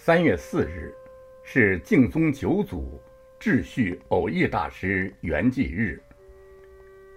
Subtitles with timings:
[0.00, 0.94] 三月四日
[1.42, 2.98] 是净宗九祖
[3.36, 6.00] 智旭偶益大师圆寂日，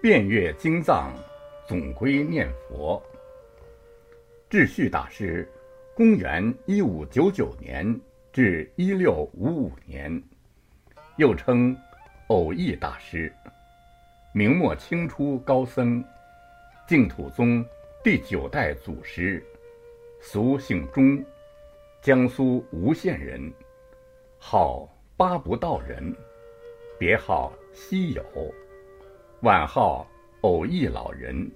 [0.02, 1.14] 遍阅经藏，
[1.64, 3.00] 总归念佛。
[4.50, 5.48] 智旭大师，
[5.94, 7.98] 公元一五九九年
[8.32, 10.20] 至一六五五年，
[11.18, 11.74] 又称
[12.26, 13.32] 偶益大师，
[14.34, 16.04] 明末清初高僧，
[16.86, 17.64] 净土宗
[18.02, 19.40] 第九代祖师，
[20.20, 21.24] 俗姓钟。
[22.02, 23.40] 江苏吴县人，
[24.36, 26.12] 号八不道人，
[26.98, 28.24] 别号西友，
[29.42, 30.04] 晚号
[30.40, 31.48] 偶益老人。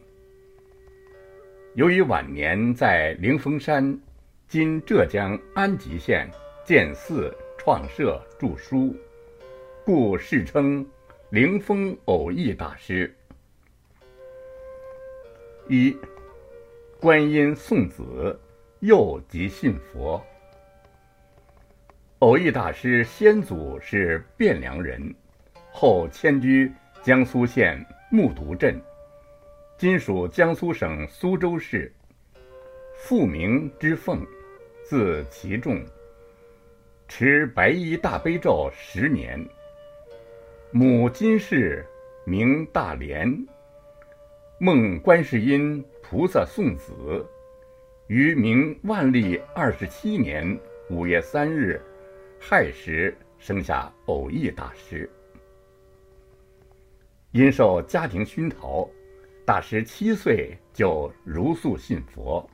[1.75, 4.01] 由于晚年在灵峰山
[4.47, 6.31] （今浙江安吉县）
[6.65, 8.95] 建寺创社著书，
[9.85, 10.87] 故世称
[11.31, 13.13] 灵峰偶益大师。
[15.69, 15.93] 一，
[17.01, 18.39] 观音送子，
[18.79, 20.25] 幼即信佛。
[22.21, 25.15] 偶益大师先祖是汴梁人，
[25.71, 26.73] 后迁居
[27.03, 27.79] 江苏县
[28.11, 28.81] 木渎镇，
[29.77, 31.93] 今属江苏省苏州市。
[32.95, 34.27] 父名之凤，
[34.83, 35.85] 字其仲，
[37.07, 39.39] 持白衣大悲咒十年。
[40.71, 41.85] 母金氏
[42.25, 43.31] 名大莲，
[44.59, 47.27] 梦观世音菩萨送子，
[48.07, 51.79] 于明万历二十七年五月三日。
[52.39, 55.11] 亥时生下偶益大师，
[57.33, 58.89] 因受家庭熏陶，
[59.45, 62.49] 大师七岁就如素信佛。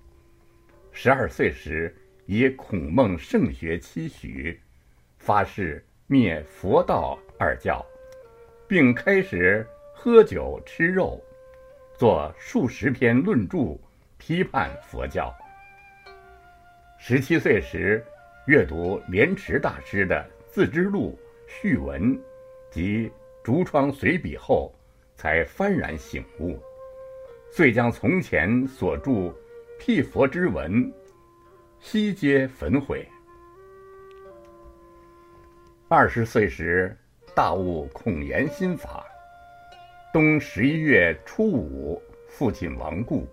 [0.92, 4.58] 十二岁时，以孔孟圣学期许，
[5.19, 7.84] 发誓灭佛道二教，
[8.67, 11.22] 并开始喝酒吃肉，
[11.98, 13.78] 作数十篇论著，
[14.17, 15.34] 批判佛教。
[16.98, 18.02] 十七岁时。
[18.47, 20.17] 阅读莲池大师的
[20.53, 21.17] 《自知录》
[21.48, 22.20] 序文
[22.73, 23.08] 及
[23.41, 24.75] 《竹窗随笔》后，
[25.14, 26.61] 才幡然醒悟，
[27.52, 29.33] 遂将从前所著
[29.79, 30.92] 辟佛之文
[31.79, 33.07] 悉皆焚毁。
[35.86, 36.97] 二十岁时，
[37.36, 39.07] 大悟孔颜心法。
[40.13, 43.25] 冬十一月初五，父亲亡故，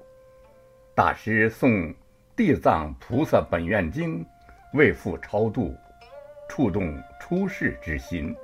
[0.94, 1.68] 大师诵
[2.36, 4.24] 《地藏菩萨本愿经》。
[4.74, 5.76] 为父超度，
[6.48, 8.36] 触动出世之心，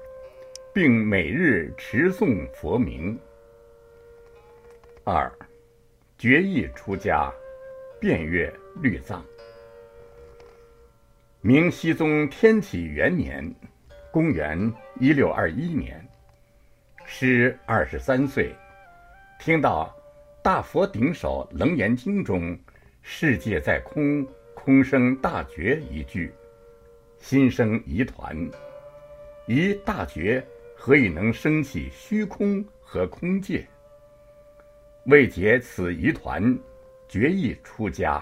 [0.74, 3.18] 并每日持诵佛名。
[5.04, 5.32] 二，
[6.18, 7.32] 决意出家，
[8.00, 9.24] 遍阅律藏。
[11.42, 13.54] 明熹宗天启元年，
[14.12, 16.04] 公元一六二一年，
[17.06, 18.52] 师二十三岁，
[19.40, 19.96] 听到
[20.42, 22.58] 《大佛顶首楞严经》中
[23.04, 24.28] “世界在空”。
[24.66, 26.34] 空生大觉一句，
[27.20, 28.36] 心生疑团。
[29.46, 30.44] 疑大觉
[30.76, 33.64] 何以能生起虚空和空界？
[35.06, 36.58] 为解此疑团，
[37.08, 38.20] 决意出家，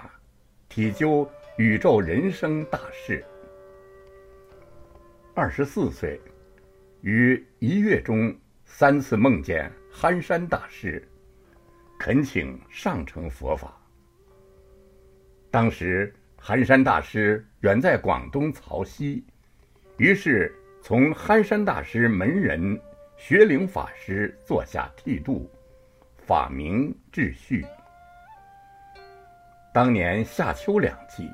[0.68, 3.24] 体究宇宙人生大事。
[5.32, 6.20] 二十四岁，
[7.00, 11.02] 于一月中三次梦见憨山大师，
[11.98, 13.74] 恳请上乘佛法。
[15.50, 16.14] 当时。
[16.46, 19.24] 寒山大师远在广东曹溪，
[19.96, 22.78] 于是从寒山大师门人
[23.16, 25.50] 学灵法师座下剃度，
[26.18, 27.64] 法名智旭。
[29.72, 31.30] 当年夏秋两季，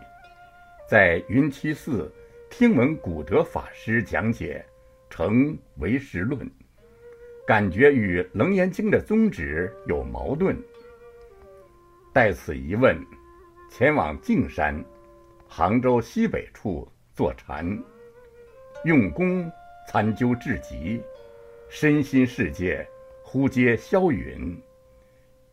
[0.89, 2.09] 在云栖寺
[2.49, 4.65] 听闻古德法师讲解
[5.13, 6.41] 《成唯识论》，
[7.45, 10.57] 感觉与《楞严经》的宗旨有矛盾，
[12.15, 12.97] 带此疑问，
[13.69, 14.81] 前往径山。
[15.53, 17.67] 杭州西北处坐禅，
[18.85, 19.51] 用功
[19.89, 21.03] 参究至极，
[21.69, 22.87] 身心世界
[23.25, 24.57] 忽皆消陨，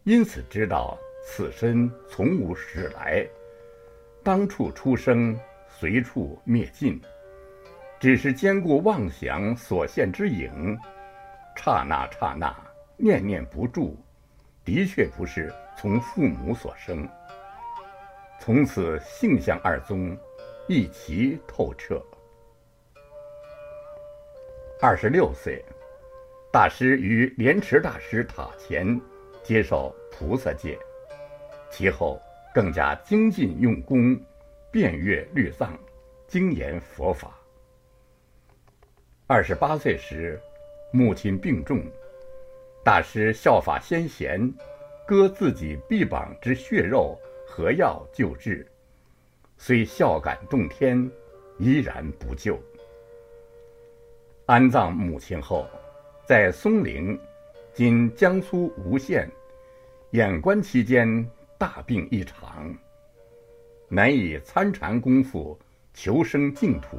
[0.04, 3.28] 因此知道此身从无始来，
[4.22, 5.36] 当处出生，
[5.68, 7.02] 随处灭尽，
[8.00, 10.78] 只是兼顾妄想所现之影，
[11.56, 12.56] 刹那刹那，
[12.98, 13.98] 念念不住，
[14.64, 17.10] 的确不是从父母所生。
[18.40, 20.18] 从此，性相二宗
[20.68, 22.02] 一齐透彻。
[24.82, 25.64] 二十六岁，
[26.52, 29.00] 大师于莲池大师塔前
[29.44, 30.78] 接受菩萨戒，
[31.70, 32.22] 其后
[32.54, 34.18] 更加精进用功，
[34.72, 35.78] 遍阅律藏，
[36.28, 37.38] 精研佛法。
[39.26, 40.40] 二十八岁时，
[40.94, 41.84] 母亲病重，
[42.82, 44.54] 大师效法先贤，
[45.06, 47.20] 割自己臂膀之血肉。
[47.50, 48.68] 合药救治，
[49.58, 51.10] 虽孝感动天，
[51.58, 52.60] 依然不救。
[54.46, 55.66] 安葬母亲后，
[56.28, 57.18] 在松陵
[57.74, 59.32] （今江苏吴县）
[60.12, 61.26] 掩观期间，
[61.58, 62.78] 大病一场，
[63.88, 65.58] 难以参禅功夫
[65.94, 66.98] 求生净土。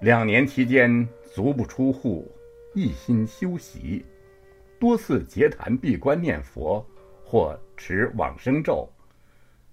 [0.00, 2.30] 两年期间，足不出户，
[2.74, 4.04] 一心修习，
[4.78, 6.84] 多次结坛闭关念佛，
[7.28, 8.88] 或持往生咒，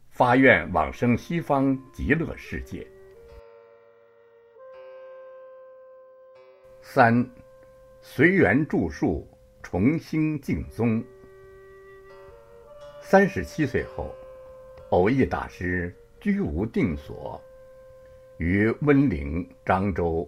[0.09, 2.85] 发愿往生西方极乐世界。
[6.81, 7.23] 三，
[8.01, 9.27] 随缘著述，
[9.61, 11.03] 重新净宗。
[13.01, 14.15] 三十七岁后，
[14.89, 17.39] 偶益大师居无定所，
[18.37, 20.27] 于温陵、漳州、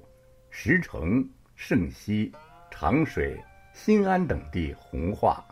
[0.52, 2.32] 石城、胜溪、
[2.70, 3.36] 长水、
[3.74, 5.44] 新安等地弘化，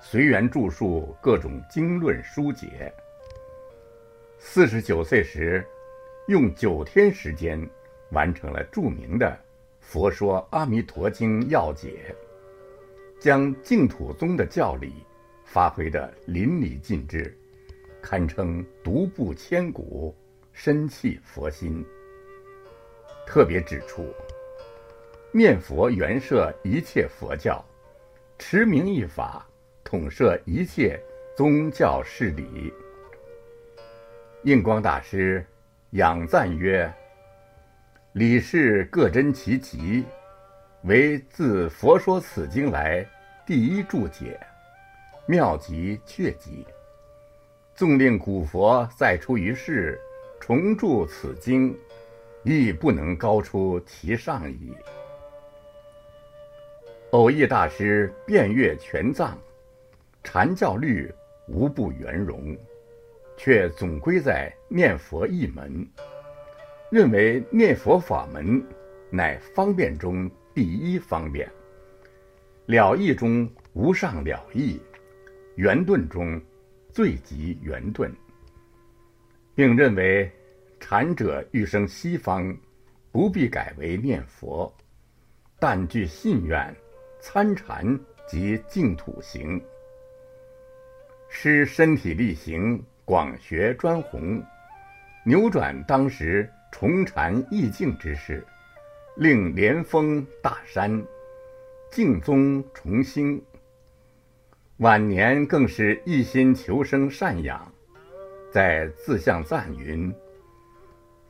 [0.00, 2.92] 随缘著述各种经论书解。
[4.38, 5.66] 四十九岁时，
[6.28, 7.68] 用九天时间
[8.10, 9.26] 完成了著名的。
[9.90, 12.14] 《佛说阿弥陀经》要解，
[13.18, 14.92] 将净土宗的教理
[15.44, 17.34] 发挥得淋漓尽致，
[18.02, 20.14] 堪称独步千古，
[20.52, 21.84] 深契佛心。
[23.26, 24.14] 特别指出，
[25.32, 27.64] 念佛原摄一切佛教，
[28.38, 29.48] 持名一法
[29.88, 31.02] 统摄一切
[31.34, 32.70] 宗教事理。
[34.42, 35.42] 印光大师
[35.92, 36.92] 仰赞曰。
[38.12, 40.04] 理事各真其极，
[40.82, 43.02] 为自佛说此经来
[43.46, 44.38] 第一注解，
[45.24, 46.66] 妙极确极。
[47.74, 49.98] 纵令古佛再出于世，
[50.38, 51.74] 重著此经，
[52.42, 54.76] 亦不能高出其上矣。
[57.12, 59.38] 偶益大师遍阅全藏，
[60.30, 61.10] 禅教律
[61.46, 62.54] 无不圆融，
[63.38, 65.88] 却总归在念佛一门。
[66.90, 68.62] 认为念佛法门
[69.10, 71.50] 乃方便中第一方便，
[72.66, 74.78] 了义中无上了义，
[75.54, 76.38] 圆顿中
[76.90, 78.14] 最极圆顿，
[79.54, 80.30] 并认为
[80.78, 82.54] 禅者欲生西方，
[83.10, 84.70] 不必改为念佛，
[85.58, 86.76] 但具信愿
[87.18, 87.98] 参禅
[88.28, 89.58] 及净土行，
[91.28, 94.42] 师身体力行，广学专弘，
[95.24, 96.48] 扭转当时。
[96.70, 98.46] 重禅意境之势，
[99.16, 101.02] 令连峰大山，
[101.90, 103.42] 净宗重兴。
[104.76, 107.72] 晚年更是一心求生善养，
[108.52, 110.14] 在自相赞云：“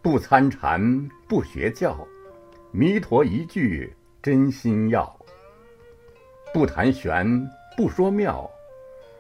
[0.03, 1.97] 不参禅不学教，
[2.73, 5.06] 弥陀一句真心要；
[6.53, 8.50] 不谈玄不说妙，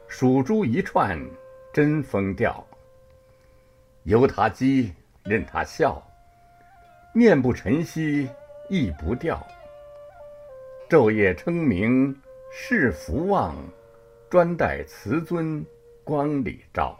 [0.08, 1.18] 数珠一串
[1.72, 2.66] 真风调。
[4.04, 4.90] 由他讥，
[5.22, 6.02] 任他笑。”
[7.14, 8.28] 面不晨曦
[8.68, 9.44] 意不掉，
[10.88, 12.14] 昼夜称名
[12.52, 13.56] 是福旺，
[14.30, 15.64] 专待慈尊
[16.04, 16.96] 光里照。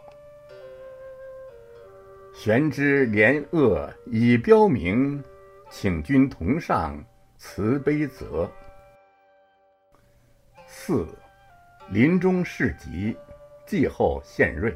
[2.33, 5.23] 玄之廉恶已标明，
[5.69, 7.01] 请君同上
[7.37, 8.49] 慈悲泽。
[10.67, 11.07] 四，
[11.91, 13.17] 临终事急，
[13.65, 14.71] 继后献瑞。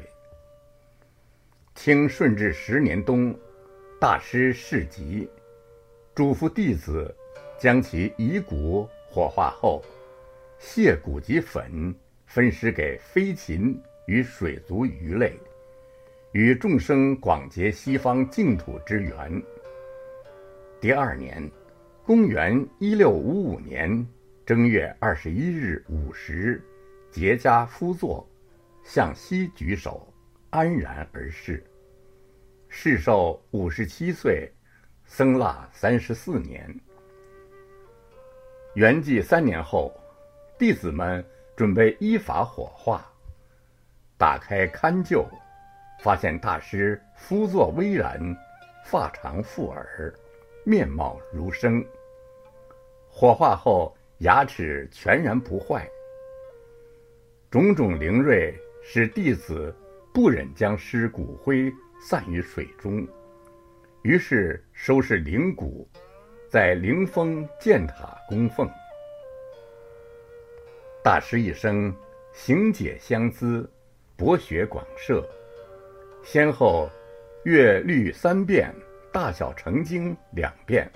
[1.76, 3.32] 清顺治十年冬。
[4.00, 5.30] 大师事急，
[6.12, 7.14] 嘱咐弟子
[7.56, 9.82] 将其遗骨火化后，
[10.58, 11.94] 卸骨及粉
[12.26, 15.38] 分施给飞禽与水族鱼类，
[16.32, 19.42] 与众生广结西方净土之缘。
[20.80, 21.48] 第二年，
[22.04, 24.04] 公元一六五五年
[24.44, 26.60] 正月二十一日午时，
[27.14, 28.28] 结跏趺坐，
[28.82, 30.12] 向西举手，
[30.50, 31.64] 安然而逝。
[32.68, 34.52] 世寿五十七岁，
[35.04, 36.68] 僧腊三十四年。
[38.74, 39.94] 圆寂三年后，
[40.58, 43.08] 弟子们准备依法火化。
[44.18, 45.24] 打开龛臼，
[46.00, 48.18] 发现大师肤作巍然，
[48.84, 50.12] 发长覆耳，
[50.64, 51.80] 面貌如生。
[53.08, 55.88] 火化后，牙齿全然不坏。
[57.54, 59.72] 种种灵瑞使弟子
[60.12, 61.72] 不忍将尸骨灰。
[62.00, 63.06] 散于水中，
[64.02, 65.88] 于是收拾灵骨，
[66.50, 68.68] 在灵峰建塔供奉。
[71.04, 71.94] 大师一生
[72.32, 73.70] 行解相资，
[74.16, 75.24] 博学广摄，
[76.24, 76.90] 先后
[77.44, 78.74] 阅律三遍，
[79.12, 80.90] 大小成经两遍，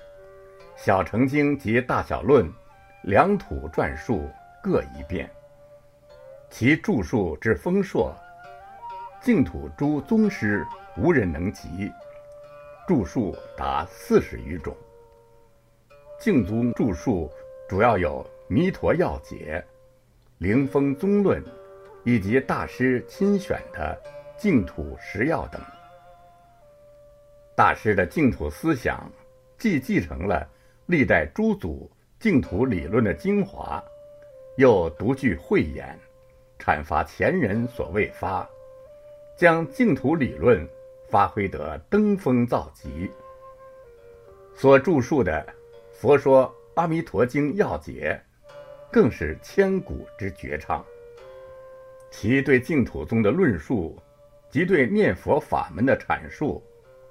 [0.77, 2.53] 小成经及大小论
[3.05, 4.29] 两土篆述
[4.61, 5.31] 各一遍。
[6.51, 8.15] 其著述之丰硕，
[9.21, 10.67] 净土诸宗师。
[11.01, 11.89] 无人能及，
[12.89, 14.77] 著述达四十余种。
[16.19, 17.31] 净宗著述
[17.69, 18.21] 主要有
[18.53, 19.37] 《弥陀要解》
[20.39, 21.41] 《灵峰宗论》，
[22.03, 23.97] 以及大师亲选的
[24.37, 25.63] 《净土十要》等。
[27.55, 29.09] 大师的净土思想，
[29.57, 30.45] 既继承了
[30.87, 31.89] 历代诸祖
[32.19, 33.81] 净土理论的精华，
[34.57, 35.97] 又独具慧眼，
[36.59, 38.49] 阐发前人所未发，
[39.37, 40.69] 将净土理论
[41.09, 43.11] 发挥得登峰造极。
[44.55, 45.47] 所著述的
[45.93, 48.21] 《佛说阿弥陀经要解》，
[48.91, 50.85] 更是千古之绝唱。
[52.11, 53.97] 其对净土宗的论述
[54.51, 56.63] 及对念佛法门的阐述。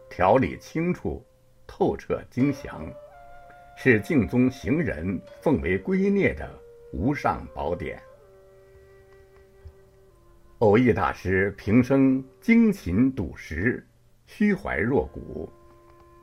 [0.09, 1.21] 条理清楚、
[1.67, 2.89] 透彻精详，
[3.75, 6.49] 是净宗行人奉为圭臬的
[6.93, 8.01] 无上宝典。
[10.59, 13.85] 偶益大师平生精勤笃实，
[14.25, 15.47] 虚怀若谷，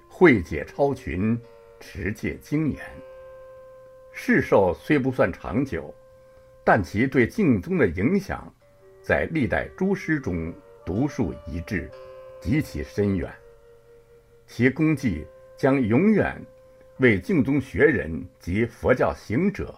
[0.09, 1.41] 慧解超群，
[1.79, 2.81] 持戒精严。
[4.13, 5.95] 世寿虽不算长久，
[6.65, 8.53] 但其对净宗的影响，
[9.01, 10.53] 在历代诸师中
[10.85, 11.89] 独树一帜，
[12.41, 13.33] 极其深远。
[14.49, 15.25] 其功绩
[15.57, 16.45] 将永远
[16.99, 18.11] 为净宗学人
[18.41, 19.73] 及佛教行者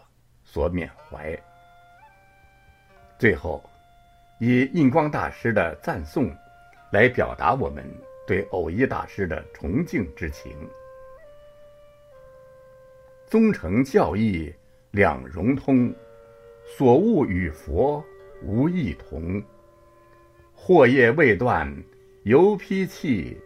[0.44, 1.38] 所缅怀。
[3.18, 3.62] 最后，
[4.38, 6.30] 以印光大师的赞颂，
[6.92, 7.84] 来表达我们
[8.26, 10.52] 对偶一大师的崇敬之情。
[13.26, 14.54] 宗成教义
[14.90, 15.92] 两融通，
[16.64, 18.04] 所悟与佛
[18.42, 19.42] 无异同。
[20.56, 21.74] 惑业未断，
[22.24, 23.36] 犹披气。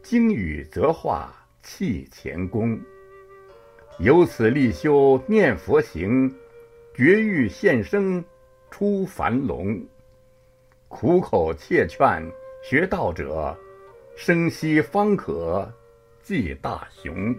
[0.00, 2.80] 经语则化气前功，
[3.98, 6.34] 由此立修念佛行，
[6.94, 8.24] 绝欲现生
[8.70, 9.78] 出凡龙。
[10.88, 13.54] 苦口切劝学道者，
[14.16, 15.70] 生息方可
[16.22, 17.36] 济大雄。